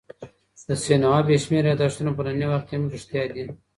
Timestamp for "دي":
3.33-3.43